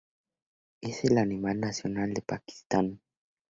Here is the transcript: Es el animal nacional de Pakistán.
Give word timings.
Es 0.81 1.03
el 1.05 1.19
animal 1.19 1.59
nacional 1.59 2.11
de 2.15 2.23
Pakistán. 2.23 3.01